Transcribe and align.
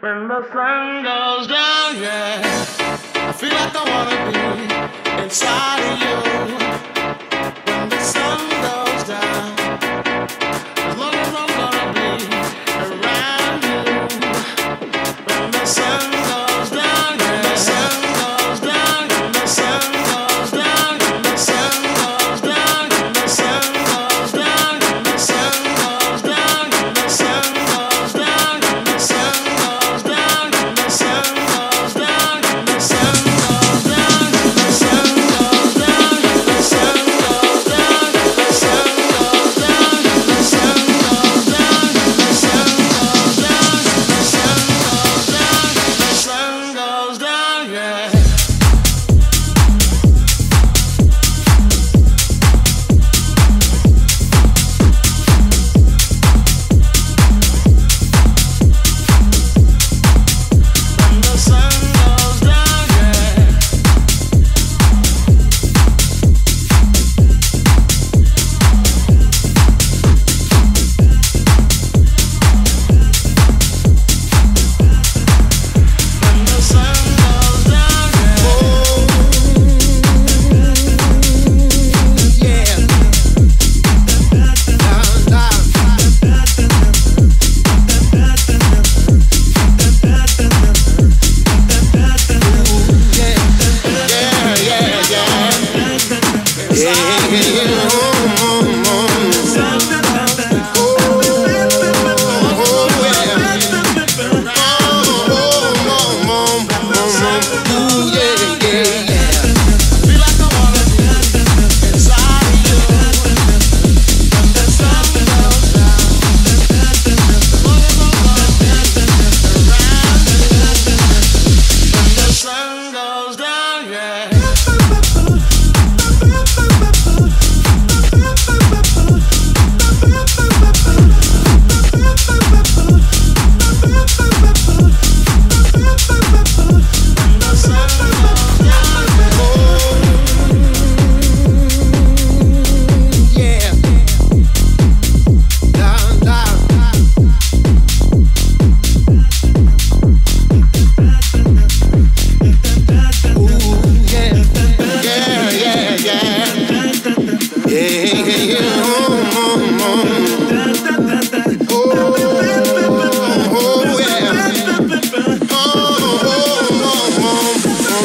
when 0.00 0.28
the 0.28 0.42
sun 0.52 1.02
goes 1.02 1.46
down, 1.48 1.96
yeah. 1.96 2.40
I 3.14 3.32
feel 3.32 3.50
like 3.50 3.74
I 3.74 3.84
wanna 3.90 5.16
be 5.16 5.22
inside 5.22 5.80
of 5.80 6.62
you 6.62 6.67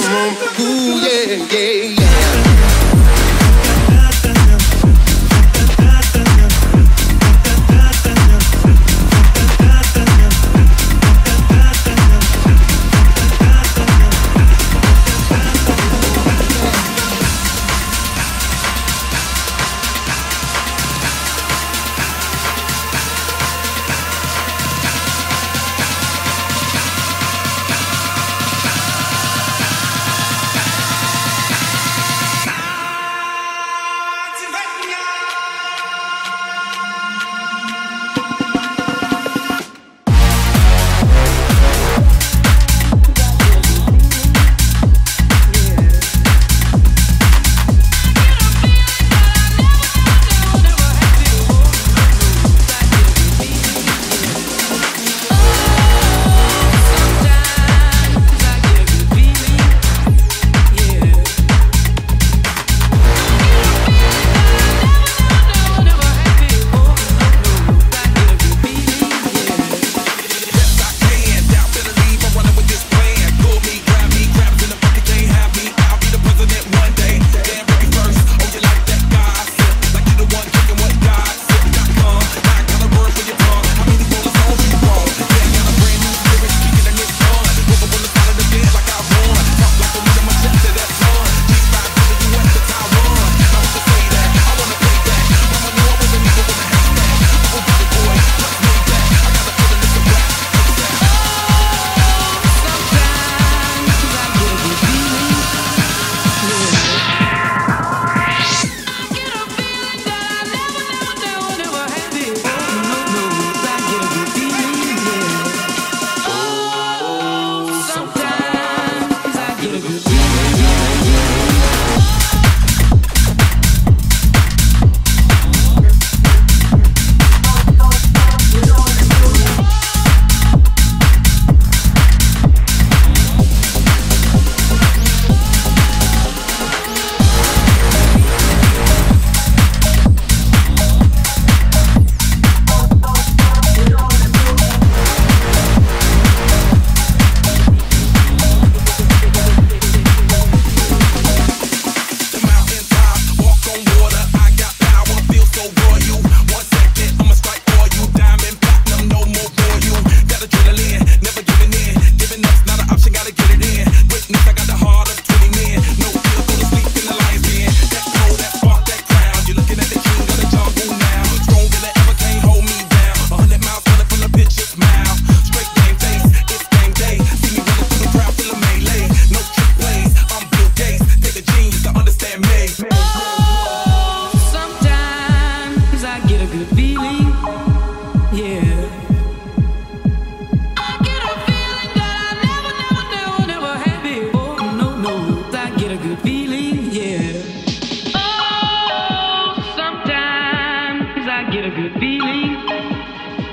room. 0.08 0.34
Ooh, 0.60 1.00
yeah, 1.00 1.46
yeah, 1.52 2.00
yeah. 2.00 2.03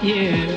yeah. 0.03 0.50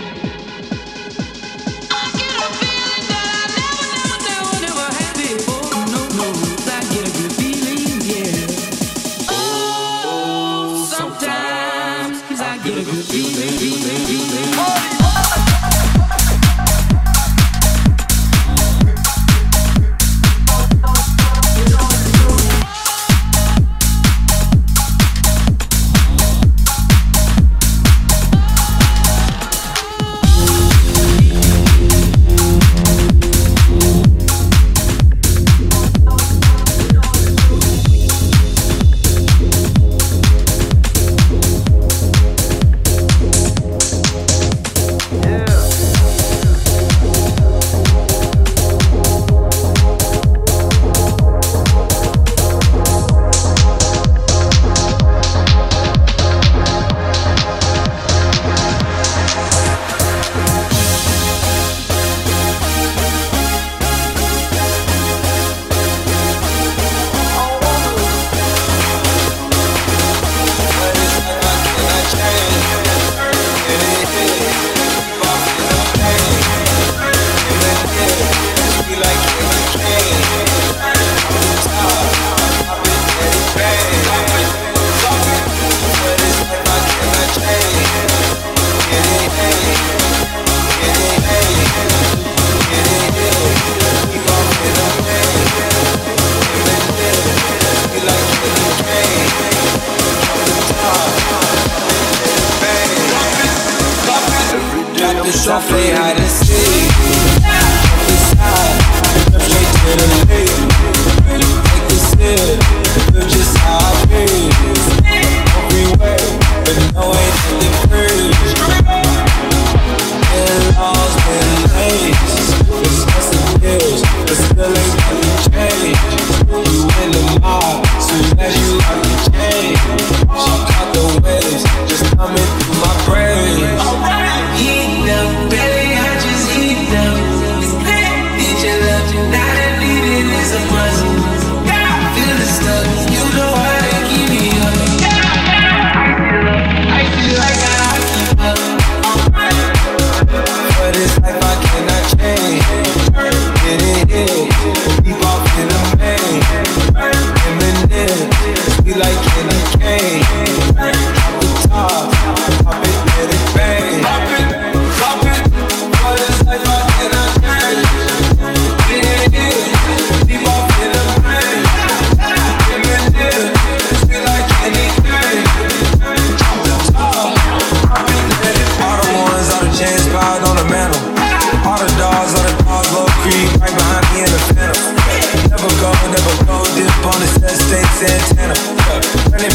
Santana. 188.20 188.56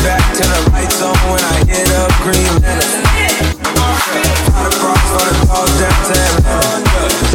Back 0.05 0.25
to 0.37 0.43
the 0.43 0.71
lights 0.73 1.03
on 1.03 1.17
when 1.31 1.43
I 1.43 1.65
hit 1.67 1.91
up 1.95 2.11
Green 2.23 2.49
Lantern. 2.63 3.05
Hot 4.55 4.73
across 4.73 5.03
for 5.13 5.25
the 5.27 5.35
calls 5.47 5.75
down 5.79 5.99
to. 6.09 6.19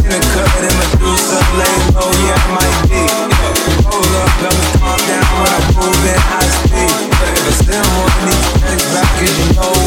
In 0.04 0.20
the 0.20 0.46
Medusa, 0.80 1.40
low, 1.58 2.12
yeah, 2.24 2.36
I 2.36 2.52
might 2.54 2.78
be. 2.90 3.02
Up, 3.84 4.32
down 5.08 5.28
when 5.40 5.64
moving 5.80 6.22
high 6.28 6.52
speed. 6.64 6.92
Still 7.54 7.88
back, 8.94 9.83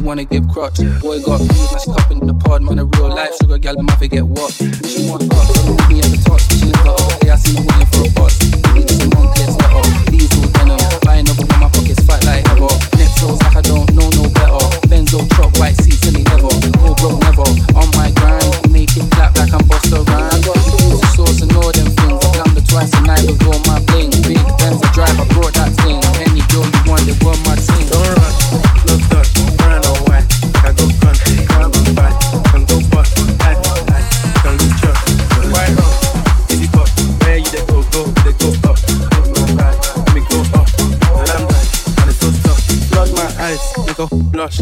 wanna 0.00 0.24
give 0.24 0.48
crutch. 0.48 0.78
Boy 1.00 1.20
got 1.22 1.40
views, 1.40 1.72
now 1.72 1.78
she 1.78 1.90
cupping 1.90 2.20
in 2.20 2.26
the 2.28 2.34
pod. 2.34 2.62
Man, 2.62 2.78
a 2.78 2.84
real 2.84 3.08
life 3.08 3.34
sugar 3.40 3.58
gal, 3.58 3.74
I'm 3.76 3.88
forget 3.98 4.22
what. 4.22 4.52
She 4.52 5.08
want 5.10 5.28
cut, 5.28 5.46
so 5.56 5.72
me 5.88 5.98
at 5.98 6.06
the 6.06 6.22
top. 6.24 6.40
She 6.40 6.66
live 6.66 6.86
up, 6.86 7.22
hey, 7.22 7.30
I 7.30 7.36
see 7.36 7.58
me 7.58 7.66
waiting 7.66 7.86
for 7.86 8.06
a 8.06 8.30
some 8.30 9.10
monkey, 9.10 9.42
it's 9.42 9.58
not 9.58 9.74
up. 9.74 10.03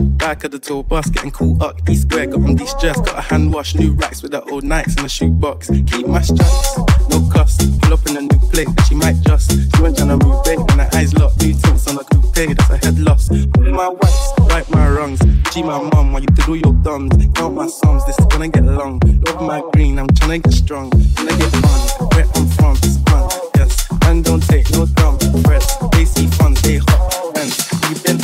Back 0.00 0.44
of 0.44 0.50
the 0.52 0.58
tour 0.58 0.82
bus, 0.82 1.10
getting 1.10 1.30
cool 1.30 1.62
up. 1.62 1.84
D 1.84 1.94
square, 1.94 2.26
got 2.26 2.40
on 2.40 2.54
de-stressed. 2.54 3.04
Got 3.04 3.18
a 3.18 3.20
hand 3.20 3.52
wash, 3.52 3.74
new 3.74 3.92
racks 3.92 4.22
with 4.22 4.32
the 4.32 4.42
old 4.44 4.64
nights 4.64 4.96
in 4.96 5.02
the 5.02 5.08
shoebox. 5.08 5.68
Keep 5.68 6.06
my 6.06 6.22
stripes, 6.22 6.78
no 7.10 7.28
cuss. 7.32 7.56
Pull 7.80 7.92
up 7.92 8.06
in 8.06 8.16
a 8.16 8.20
new 8.22 8.38
plate, 8.50 8.68
she 8.88 8.94
might 8.94 9.20
just. 9.22 9.50
She 9.50 9.82
went 9.82 9.96
trying 9.96 10.18
to 10.18 10.24
move 10.24 10.42
big, 10.44 10.58
and 10.58 10.80
her 10.80 10.88
eyes 10.94 11.12
locked. 11.14 11.42
New 11.42 11.52
tints 11.52 11.88
on 11.88 11.98
a 11.98 12.04
coupe, 12.04 12.56
that's 12.56 12.70
a 12.70 12.76
head 12.78 12.98
loss. 13.00 13.28
Pull 13.28 13.72
my 13.72 13.88
whites, 13.88 14.32
right 14.50 14.68
my 14.70 14.88
wrongs. 14.88 15.20
G 15.52 15.62
my 15.62 15.78
mum, 15.90 16.12
while 16.12 16.22
you 16.22 16.28
do 16.28 16.54
your 16.54 16.74
thumbs. 16.82 17.12
Count 17.34 17.54
my 17.54 17.66
sums, 17.66 18.04
this 18.06 18.18
is 18.18 18.26
gonna 18.26 18.48
get 18.48 18.64
long. 18.64 19.00
Love 19.26 19.42
my 19.42 19.62
green, 19.72 19.98
I'm 19.98 20.08
trying 20.08 20.40
to 20.40 20.48
get 20.48 20.56
strong. 20.56 20.90
Trying 20.90 21.28
to 21.28 21.36
get 21.36 21.50
fun, 21.50 22.08
where 22.14 22.26
I'm 22.34 22.46
from, 22.46 22.76
it's 22.76 22.98
fun. 23.10 23.28
Yes, 23.56 23.88
and 24.04 24.24
don't 24.24 24.42
take 24.42 24.70
no 24.70 24.86
dumb 24.86 25.18
threats. 25.18 25.76
They 25.92 26.04
see 26.04 26.26
fun, 26.28 26.54
they 26.62 26.78
hot, 26.78 27.36
and 27.36 27.50
you 27.90 28.02
been 28.02 28.18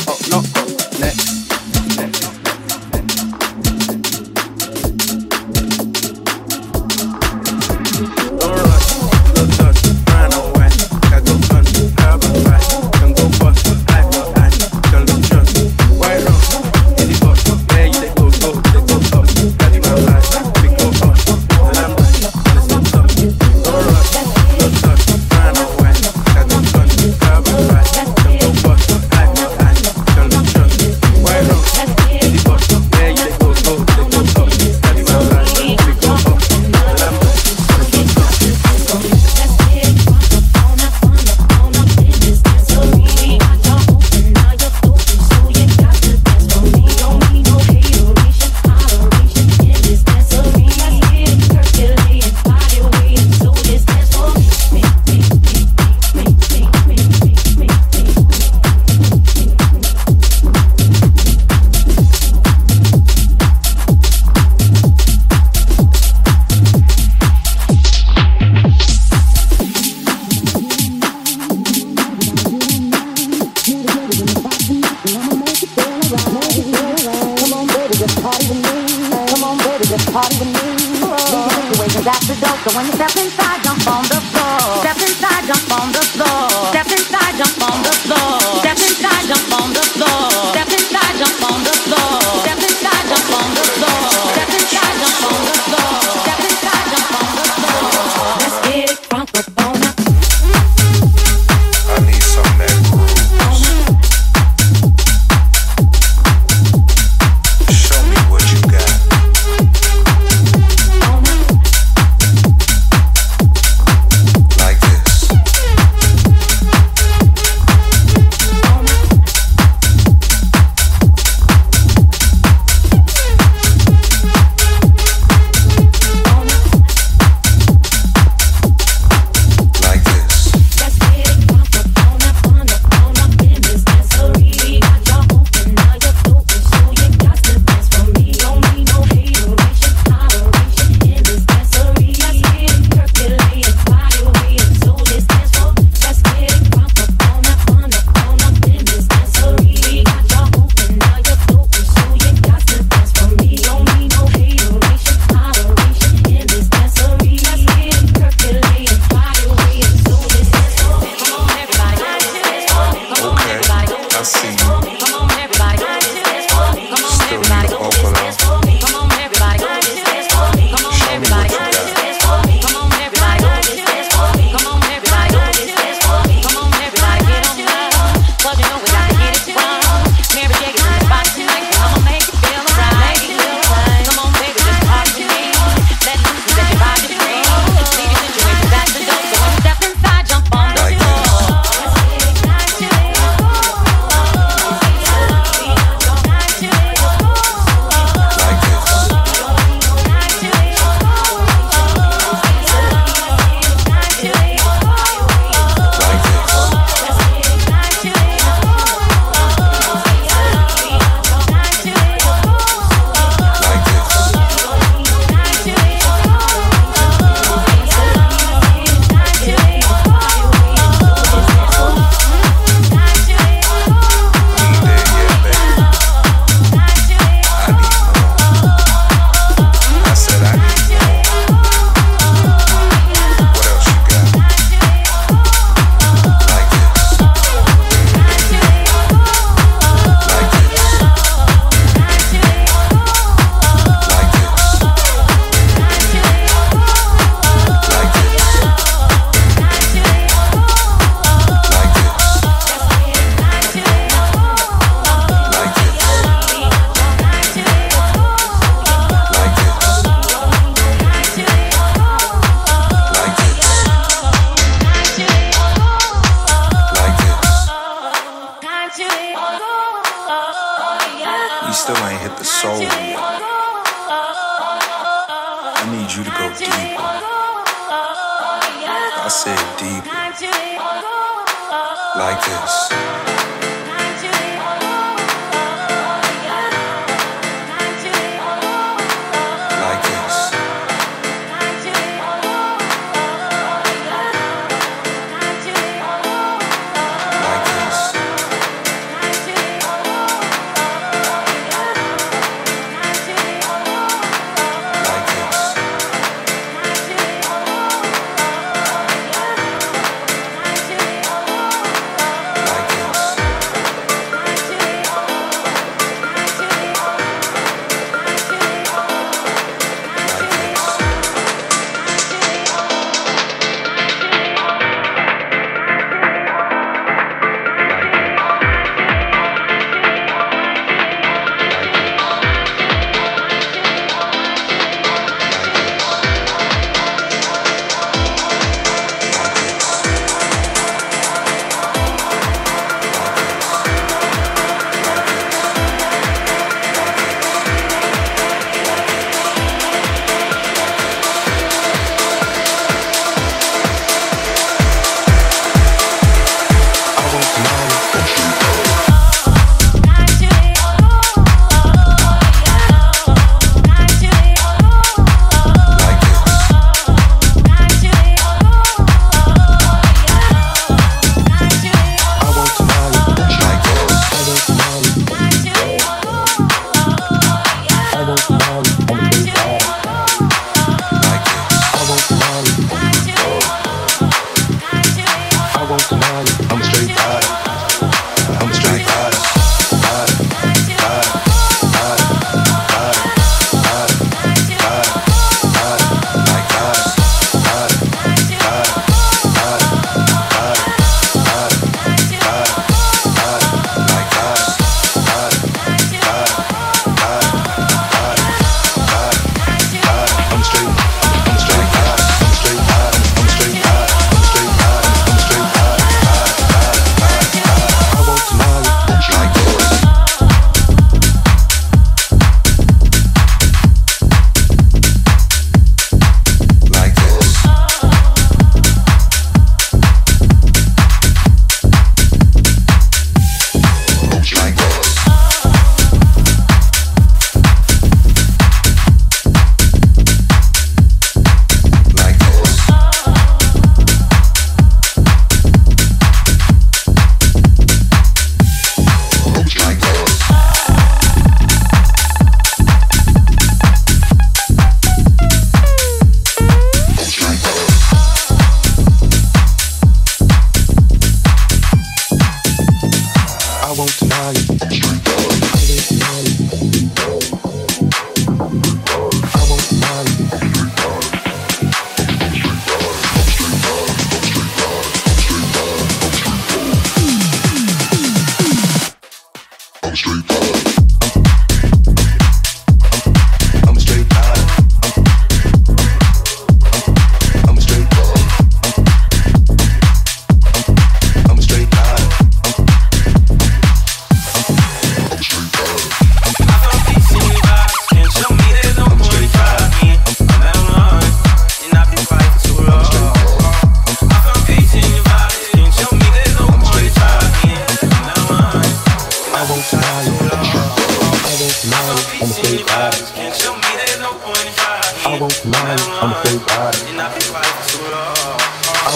won't 515.39 515.61
deny. 515.63 515.95
I'm 516.19 516.31
a 516.31 516.35
fake 516.43 516.65
body. 516.67 516.99
I 517.15 517.23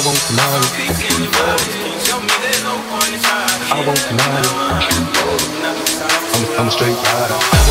won't 0.06 0.22
deny 0.30 0.56
it. 0.56 0.72
I 3.72 3.84
won't 3.86 4.04
deny 4.08 4.40
it. 4.40 4.48
I'm, 6.34 6.44
I'm 6.60 6.68
a 6.68 6.72
straight 6.72 6.96
rider. 6.96 7.63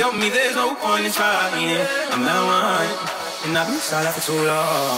Tell 0.00 0.16
me 0.16 0.30
there's 0.30 0.56
no 0.56 0.74
point 0.76 1.04
in 1.04 1.12
trying. 1.12 1.76
I'm 2.08 2.24
out 2.24 2.48
my 2.48 2.56
hunt, 2.72 3.44
and 3.44 3.52
I've 3.52 3.68
been 3.68 3.76
silent 3.76 4.16
for 4.16 4.32
too 4.32 4.40
long. 4.48 4.96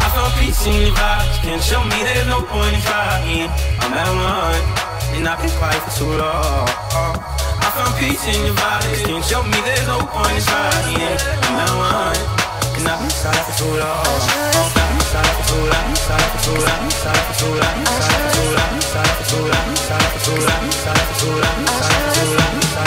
I 0.00 0.08
found 0.16 0.32
peace 0.40 0.64
in 0.64 0.80
your 0.80 0.96
vibes. 0.96 1.44
Can't 1.44 1.60
show 1.60 1.84
me 1.84 2.00
there's 2.08 2.24
no 2.24 2.40
point 2.40 2.72
in 2.72 2.80
trying. 2.88 3.52
I'm 3.84 3.92
out 3.92 4.08
my 4.16 4.24
hunt, 4.48 4.64
and 5.12 5.28
I've 5.28 5.36
been 5.44 5.52
quiet 5.60 5.76
for 5.84 5.92
too 5.92 6.08
long. 6.08 6.64
I 7.60 7.68
found 7.76 7.92
peace 8.00 8.24
in 8.32 8.48
your 8.48 8.56
vibes. 8.56 9.04
Can't 9.04 9.20
show 9.28 9.44
me 9.44 9.60
there's 9.60 9.84
no 9.84 10.00
point 10.00 10.40
in 10.40 10.44
trying. 10.48 11.20
I'm 11.44 11.68
out 11.68 11.76
my 11.76 11.92
hunt, 12.08 12.80
and 12.80 12.88
I've 12.88 13.04
been 13.04 13.12
silent 13.12 13.44
for 13.44 13.60
too 13.60 13.76
long. 13.76 14.08
I'm 22.56 22.77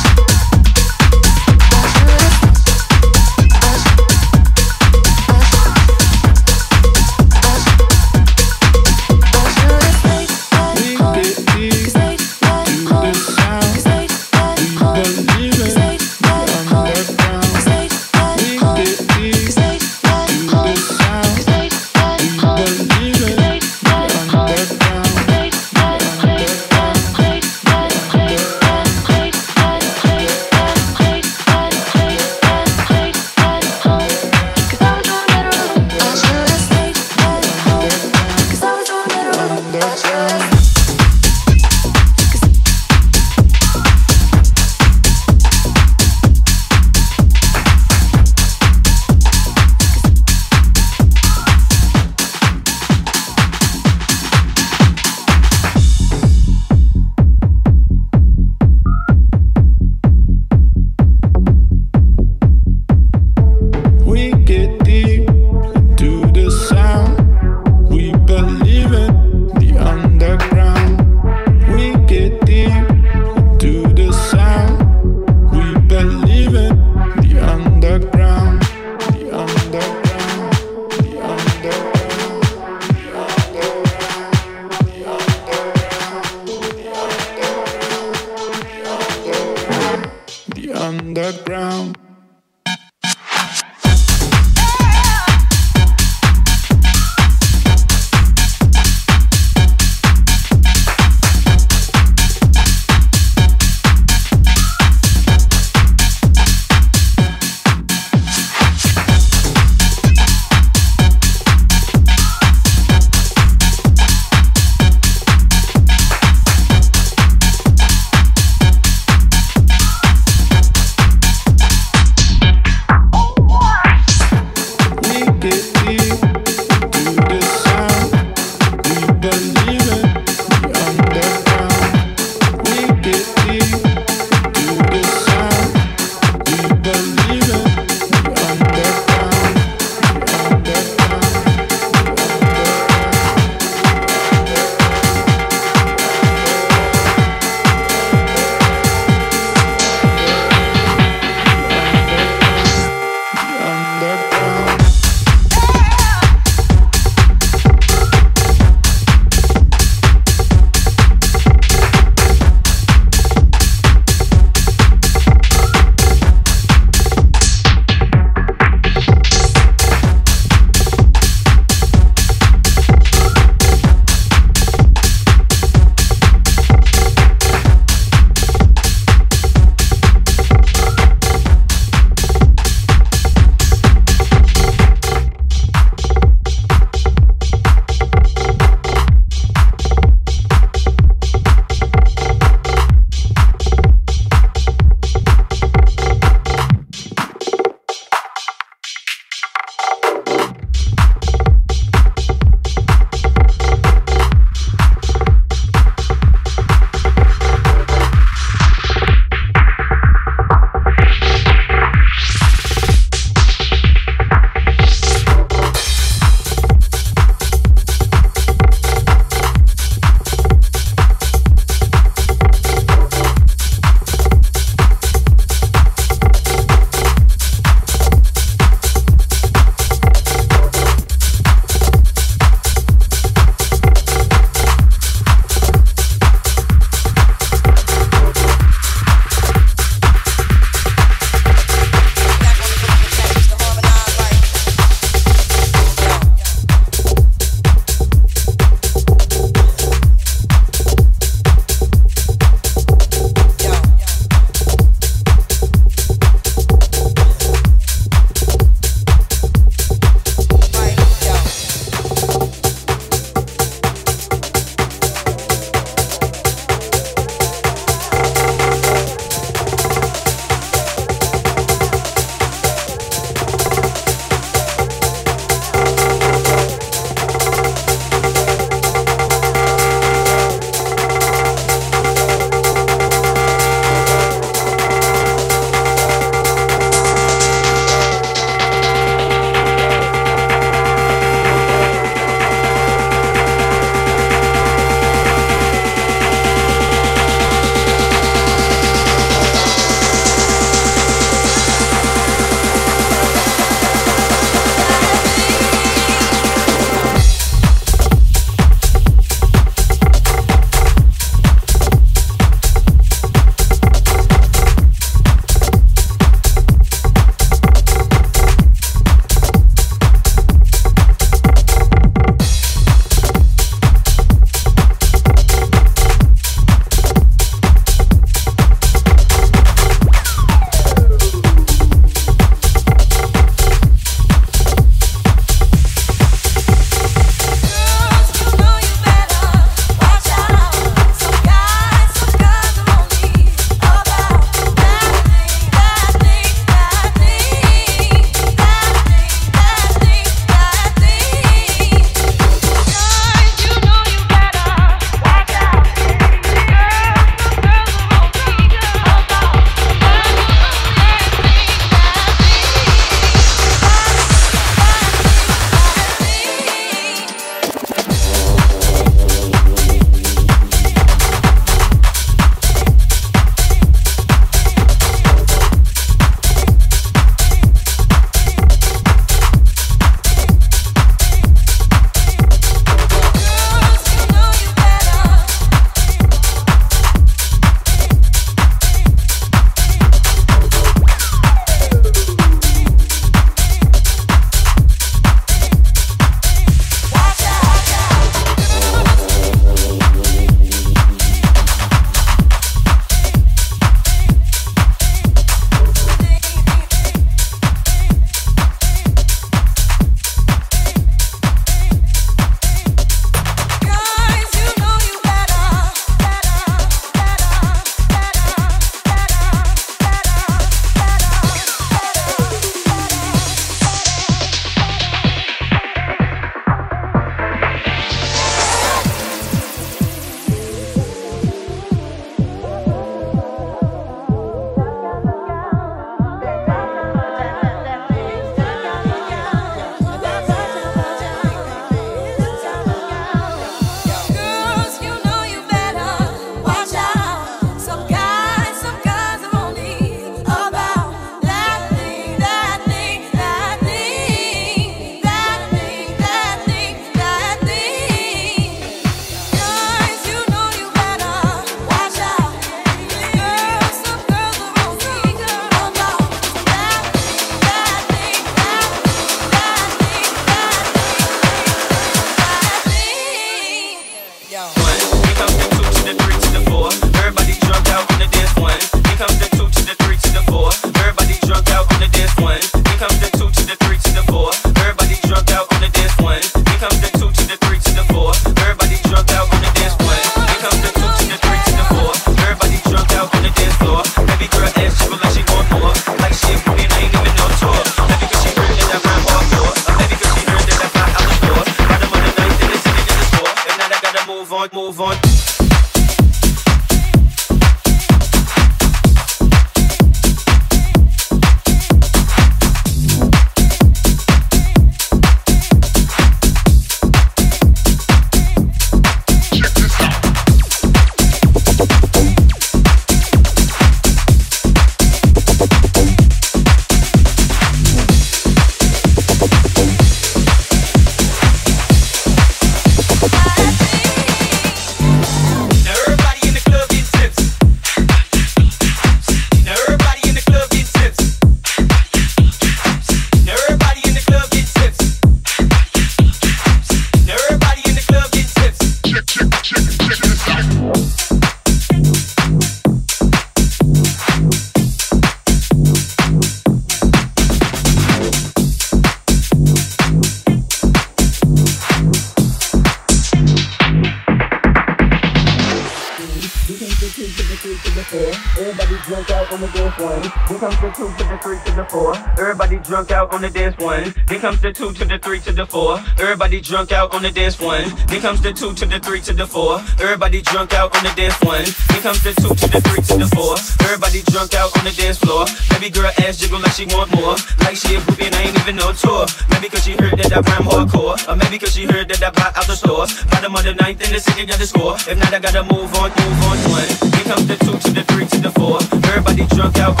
two 574.81 574.93
to 574.93 575.05
the 575.05 575.19
three 575.19 575.39
to 575.41 575.51
the 575.51 575.65
four. 575.65 575.99
Everybody 575.99 576.77
drunk 576.79 576.91
out 576.91 577.13
on 577.13 577.21
the 577.21 577.31
dance 577.31 577.57
one. 577.61 577.93
Then 578.09 578.21
comes 578.21 578.41
the 578.41 578.53
two 578.53 578.73
to 578.73 578.85
the 578.85 578.99
three 578.99 579.21
to 579.21 579.33
the 579.33 579.47
four. 579.47 579.79
Everybody 580.09 580.41
drunk 580.41 580.73
out 580.73 580.95
on 580.95 581.03
the 581.03 581.13
dance 581.15 581.39
one. 581.41 581.65
Then 581.89 582.01
comes 582.01 582.23
the 582.23 582.33
two 582.33 582.53
to 582.53 582.65
the 582.67 582.81
three 582.81 583.01
to 583.01 583.13
the 583.17 583.29
four. 583.31 583.55
Everybody 583.85 584.21
drunk 584.31 584.53
out 584.53 584.75
on 584.77 584.83
the 584.85 584.91
dance 584.91 585.17
floor. 585.17 585.45
Baby 585.71 585.89
girl 585.89 586.11
ass 586.23 586.37
jiggle 586.37 586.59
like 586.59 586.73
she 586.73 586.85
want 586.91 587.13
more. 587.15 587.35
Like 587.63 587.75
she 587.75 587.95
a 587.95 587.99
groupie 587.99 588.27
and 588.27 588.35
I 588.35 588.41
ain't 588.51 588.59
even 588.59 588.75
no 588.75 588.91
tour. 588.93 589.25
Maybe 589.49 589.69
cause 589.69 589.83
she 589.83 589.93
heard 589.93 590.17
that 590.19 590.31
I 590.33 590.39
rhyme 590.41 590.67
hardcore. 590.67 591.15
Or 591.27 591.35
maybe 591.35 591.57
cause 591.57 591.73
she 591.73 591.85
heard 591.85 592.09
that 592.09 592.21
I 592.21 592.31
buy 592.31 592.51
out 592.55 592.67
the 592.67 592.75
store. 592.75 593.07
Bottom 593.31 593.55
of 593.55 593.63
the 593.63 593.73
ninth 593.75 594.01
in 594.03 594.11
the 594.13 594.19
city 594.19 594.45
got 594.45 594.59
the 594.59 594.67
score. 594.67 594.95
If 595.07 595.17
not, 595.17 595.33
I 595.33 595.39
gotta 595.39 595.63
move 595.63 595.93
on, 595.97 596.09
move 596.11 596.39
on 596.45 596.57
one. 596.69 596.89
Then 597.11 597.23
comes 597.25 597.47
the 597.47 597.57
two 597.63 597.77
to 597.77 597.89
the 597.95 598.03
three 598.11 598.27
to 598.27 598.37
the 598.39 598.51
four. 598.51 598.79
Everybody 599.09 599.47
drunk 599.55 599.77
out 599.79 600.00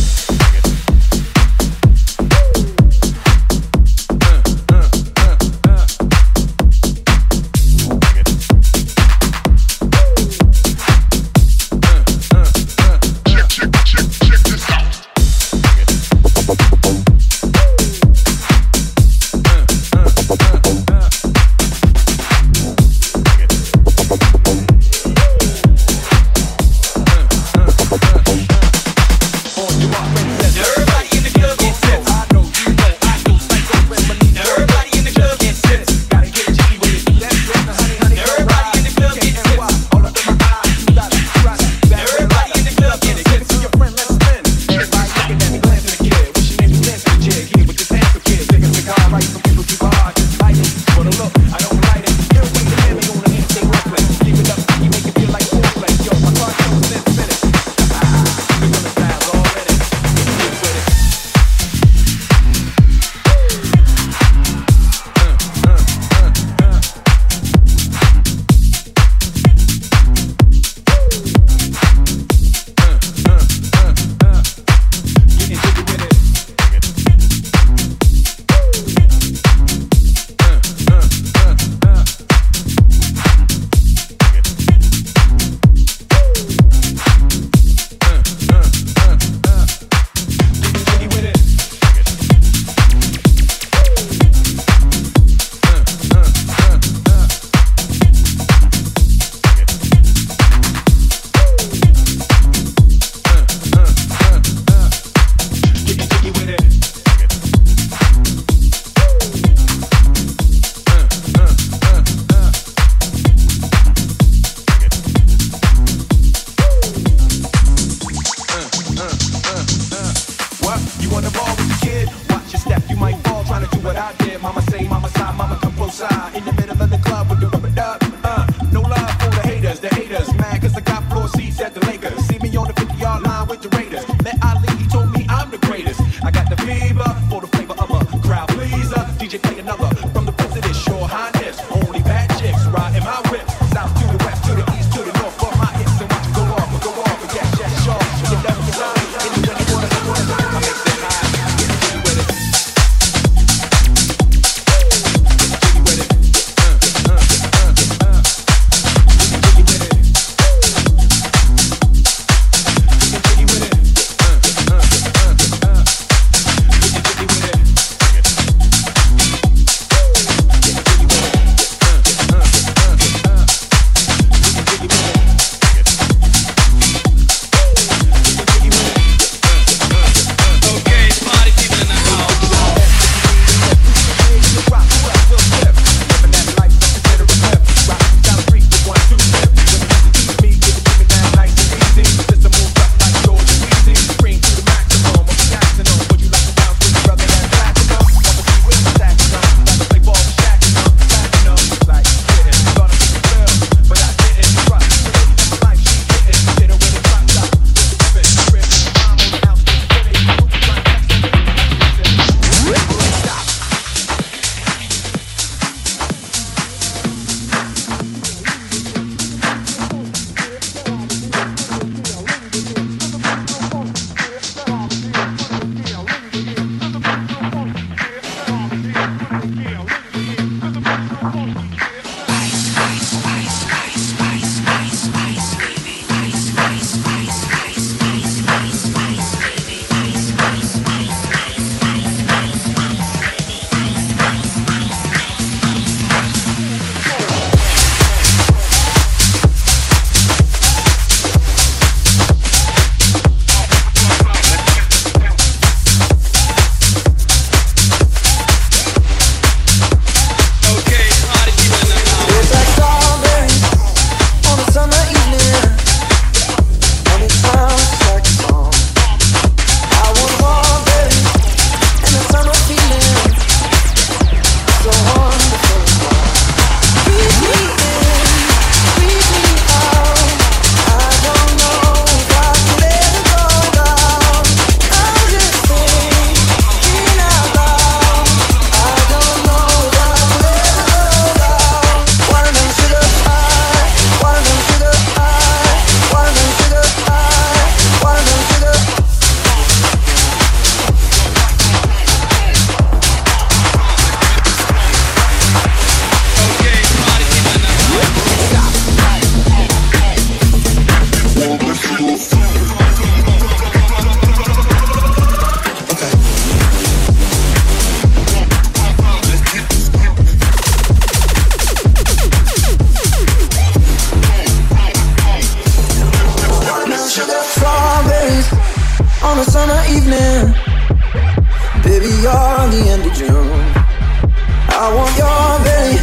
your 335.17 335.59
belly, 335.65 335.97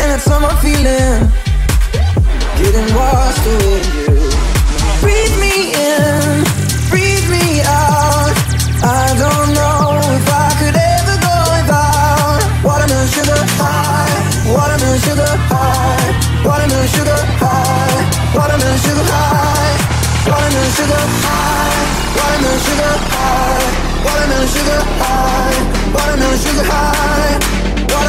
and 0.00 0.06
that's 0.12 0.26
how 0.28 0.38
I'm 0.44 0.56
feeling. 0.58 1.28
Getting 2.58 2.88
washed 2.94 3.46
away. 3.46 3.82
Breathe 5.00 5.36
me 5.38 5.72
in, 5.72 6.44
breathe 6.90 7.28
me 7.30 7.62
out. 7.62 8.34
I 8.82 9.14
don't 9.22 9.48
know 9.54 10.00
if 10.18 10.26
I 10.26 10.48
could 10.58 10.76
ever 10.76 11.16
go 11.22 11.36
without 11.54 12.40
watermelon 12.66 13.08
sugar 13.08 13.40
high, 13.60 14.16
watermelon 14.50 14.98
sugar 15.06 15.32
high, 15.50 16.08
watermelon 16.44 16.88
sugar 16.88 17.20
high, 17.38 17.98
watermelon 18.34 18.78
sugar 18.82 19.04
high, 19.06 19.76
watermelon 20.26 20.70
sugar 20.76 21.04
high, 21.22 21.78
watermelon 22.18 22.58
sugar 22.66 22.94
high, 23.14 23.66
watermelon 24.04 24.48
sugar 24.54 24.80
high, 24.98 25.56
watermelon 25.94 26.38
sugar 26.38 26.66
high 26.66 27.77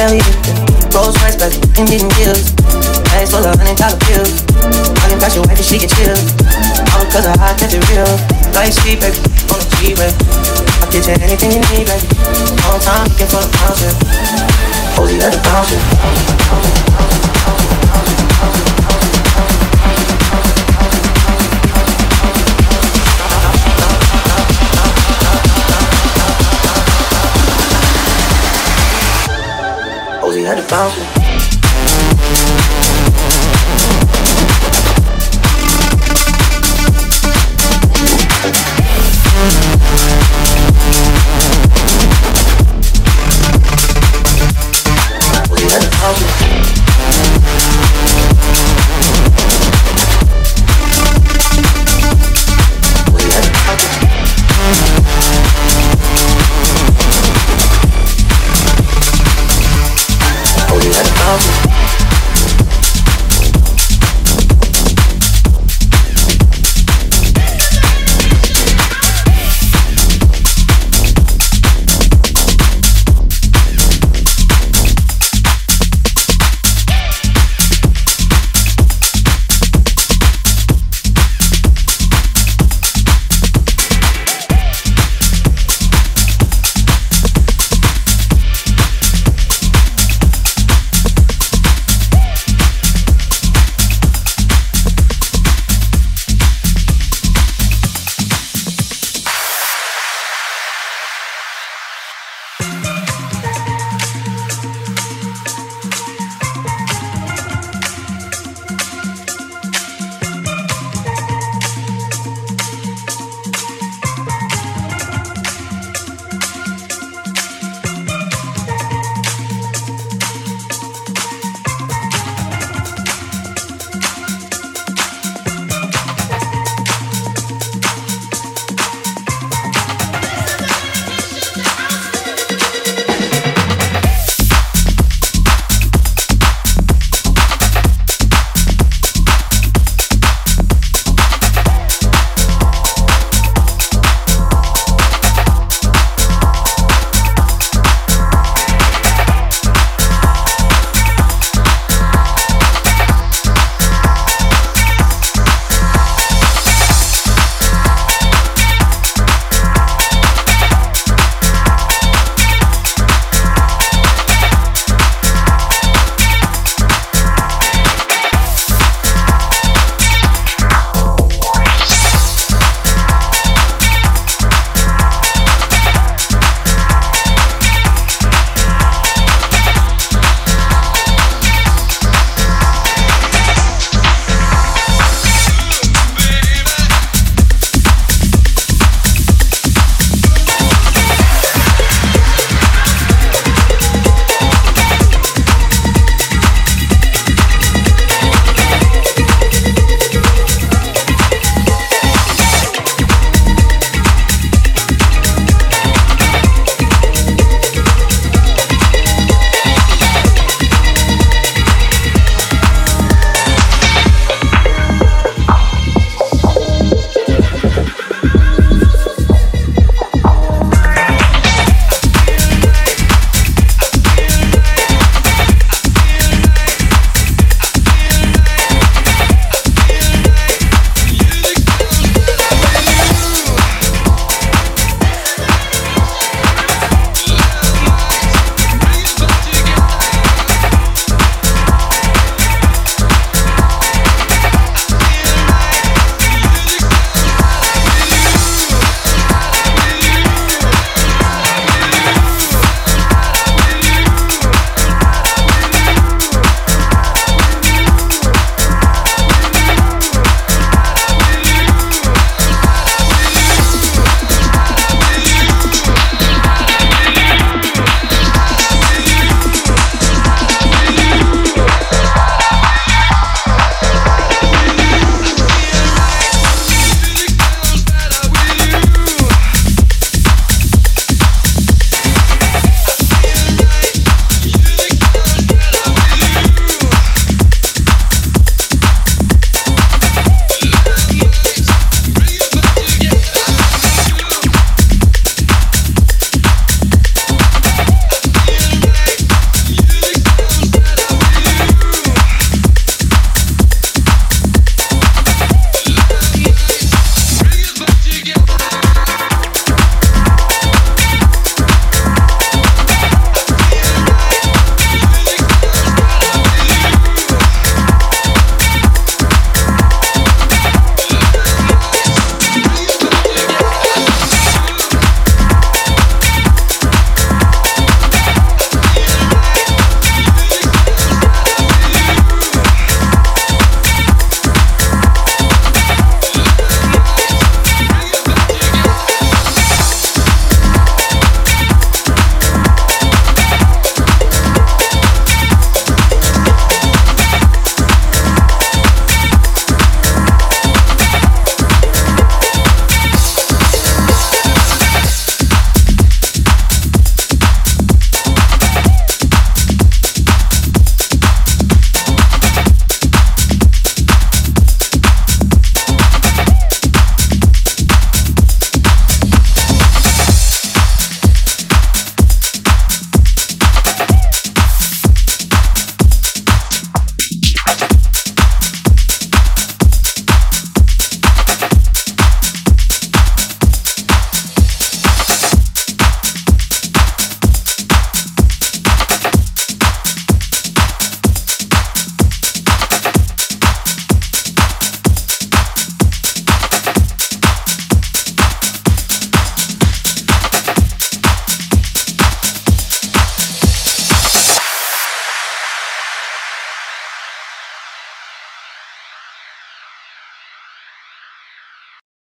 Belly, 0.00 0.16
yeah. 0.16 0.96
Rolls 0.96 1.12
Royce, 1.20 1.36
back, 1.36 1.52
and 1.76 1.84
didn't 1.84 2.08
kills. 2.16 2.56
Bags 3.12 3.30
full 3.36 3.44
of 3.44 3.52
hundred 3.52 3.76
dollar 3.76 4.00
bills. 4.08 4.32
I 5.04 5.12
can 5.12 5.20
pass 5.20 5.36
your 5.36 5.44
wife 5.44 5.60
and 5.60 5.66
she 5.68 5.76
get 5.76 5.92
chills. 5.92 6.24
Oh, 6.40 6.96
All 6.96 7.04
because 7.04 7.28
of 7.28 7.36
how 7.36 7.52
I 7.52 7.54
kept 7.60 7.76
it 7.76 7.84
real. 7.92 8.08
Life 8.56 8.80
sweet, 8.80 8.96
baby, 8.96 9.20
on 9.52 9.60
the 9.60 9.68
G-way. 9.76 10.08
I'll 10.80 10.88
get 10.88 11.04
you 11.04 11.20
anything 11.20 11.52
you 11.52 11.60
need, 11.68 11.84
baby. 11.84 12.08
All 12.64 12.80
time, 12.80 13.04
looking 13.12 13.28
for 13.28 13.44
the 13.44 13.50
bounce, 13.60 13.84
yeah. 13.84 13.92
Posey 14.96 15.20
at 15.20 15.36
the 15.36 15.40
bounce. 15.44 16.00